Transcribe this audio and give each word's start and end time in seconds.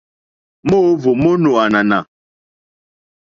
Moohvò 0.69 1.11
mo 1.21 1.31
nò 1.43 1.51
ànànà. 1.65 1.99